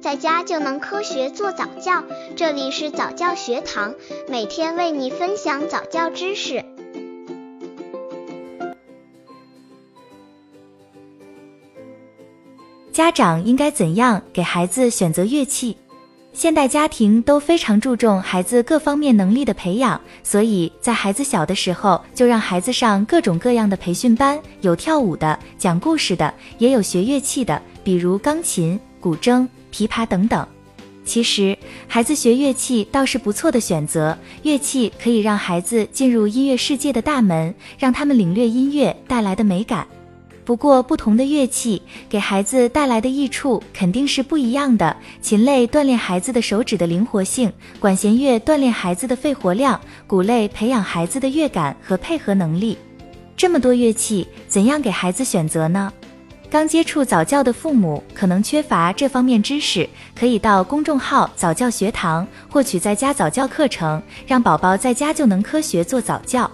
[0.00, 2.02] 在家就能科学做早教。
[2.34, 3.94] 这里是早教学堂，
[4.28, 6.64] 每天为你分享早教知识。
[12.90, 15.76] 家长应该怎样给孩子选择乐器？
[16.32, 30.46] 现代家庭都非常注重孩子各方面能力的培养，所以在孩子小的时候就让孩子上各种各样的培训班，有跳舞的、讲故事的，也有学乐器的，比如钢琴、古筝、琵琶等等。
[31.02, 31.56] 其实，
[31.88, 39.86] 孩子学乐器倒是不错的选择，乐器可以让孩子进入音乐世界的大门，让他们领略音乐带来的美感。
[40.44, 44.96] 不过，不同的乐器给孩子带来的益处肯定是不一样的。
[45.20, 52.76] 琴类锻炼孩子的手指的灵活性，管弦乐锻炼孩子的肺活量，鼓类培养孩子的乐感和配合能力。
[53.36, 55.92] 这么多乐器，怎样给孩子选择呢？
[56.50, 66.50] 刚接触早教的父母可能缺乏这方面知识，可以到公众号早教学堂获取在家早教课程，让宝宝在家就能科学做早教。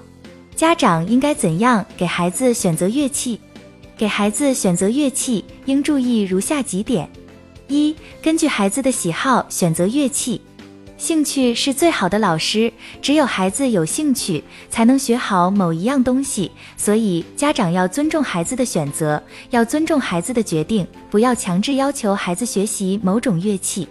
[0.54, 3.40] 家长应该怎样给孩子选择乐器？
[3.96, 7.08] 给孩子选择乐器应注意如下几点：
[7.66, 10.42] 一、根据孩子的喜好选择乐器。
[10.98, 16.50] 兴趣是最好的老师，只有孩子有兴趣，才能学好某一样东西。
[16.76, 23.86] 所以家长要尊重孩子的选择，要尊重孩子的决定，不要强制要求孩子学习某种乐器。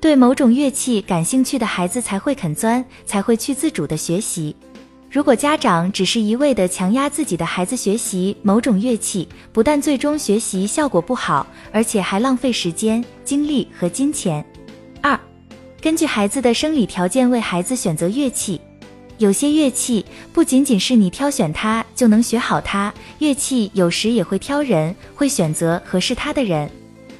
[0.00, 4.56] 对某种乐器感兴趣的孩子才会肯钻，才会去自主的学习。
[5.10, 14.44] 如果家长只是一味的强压自己的孩子学习某种乐器，不但最终学习效果不好，而且还浪费时间、精力和金钱。
[15.80, 18.60] 根据孩子的生理条件为孩子选择乐器。
[19.16, 26.70] 有些乐器不仅仅是你挑选它就能学好它，乐器有时也会挑人，会选择合适他的人。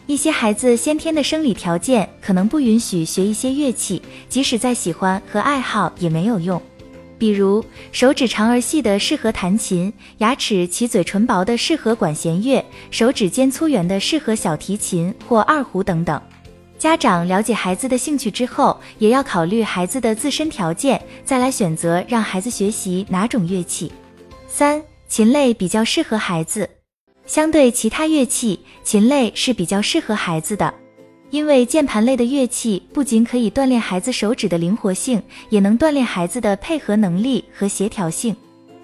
[0.06, 6.60] 一些孩子先天的生理条件可能不允许学一些乐器，即使再喜欢和爱好也没有用。
[7.16, 16.20] 比如手指长而细的适合弹琴，牙齿齐嘴唇薄的适合管弦乐，手指尖粗圆的适合小提琴或二胡等等。
[16.80, 23.92] 家长了解孩子的兴趣之后，也要考虑孩子的自身条件，再来选择让孩子学习哪种乐器。
[24.48, 26.66] 三，琴类比较适合孩子，
[27.26, 30.72] 相对其他乐器，琴类是比较适合孩子的。
[31.28, 38.34] 因为键盘类的乐器不仅可以锻炼孩子手指的灵活性，也能锻炼孩子的配合能力和协调性。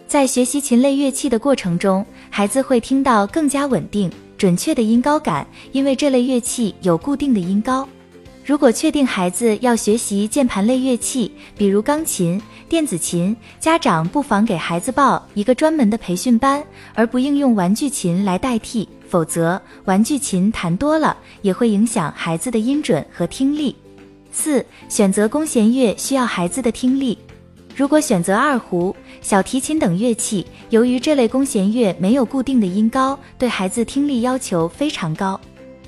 [0.07, 7.89] 在学习琴类乐器的过程中，孩子会听到更加稳定、准确的音高感，因为这类乐器有固定的音高。
[8.45, 16.63] 如果确定孩子要学习键盘类乐器，比如钢琴、电子琴，家长不妨给孩子报一个专门的培训班，
[16.95, 18.89] 而不应用玩具琴来代替。
[19.09, 23.75] 否则，玩具琴弹多了也会影响孩子的音准和听力。
[24.31, 27.19] 四、选择弓弦乐需要孩子的听力。
[27.77, 35.39] 如果选择二胡、小提琴等乐器，由于这类弓弦乐没有固定的音高，对孩子听力要求非常高。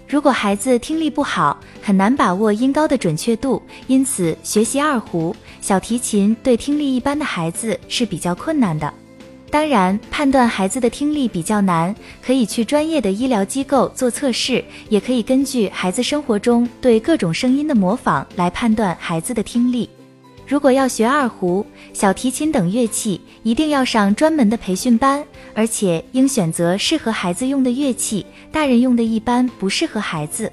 [0.06, 8.92] 如果孩子听力不好，很难把握音高的准确度，因此学习二胡、小提琴对听力一般的孩子是比较困难的。
[9.50, 19.88] 当然，判断孩子的听力比较难，可以去专业的医疗机构做测试，也可以根据孩子生活中对各种声音的模仿来判断孩子的听力。
[20.48, 25.22] 如果要学二胡、小提琴等乐器，一定要上专门的培训班，
[25.54, 30.50] 而且应选择适合孩子用的乐器，大人用的一般不适合孩子。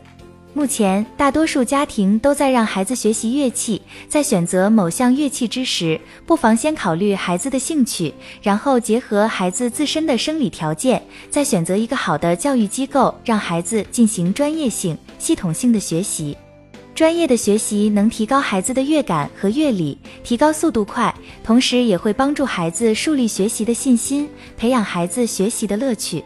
[0.54, 16.36] 目前，大多数家庭都在让孩子学习乐器，在选择某项乐器之时，不妨先考虑孩子的兴趣，然后结合孩子自身的生理条件，再选择一个好的教育机构，让孩子进行专业性、系统性的学习。
[16.96, 21.14] 专业的学习能提高孩子的乐感和乐理，提高速度快，
[21.44, 26.24] 同时也会帮助孩子树立学习的信心，培养孩子学习的乐趣。